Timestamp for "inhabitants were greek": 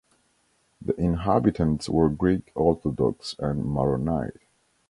0.99-2.51